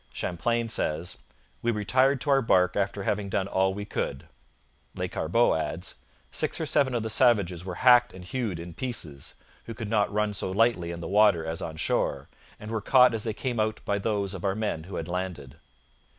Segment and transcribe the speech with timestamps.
[0.13, 1.17] Champlain says:
[1.61, 4.27] 'We retired to our barque after having done all we could.'
[4.95, 5.93] Lescarbot adds:
[6.31, 9.35] 'Six or seven of the savages were hacked and hewed in pieces,
[9.65, 12.29] who could not run so lightly in the water as on shore,
[12.59, 15.57] and were caught as they came out by those of our men who had landed.'